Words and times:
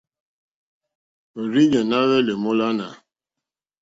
Òrzìɲɛ́ 1.39 1.87
ná 1.89 1.97
hwɛ́lɛ̀ 2.05 2.35
èmólánà. 2.37 2.87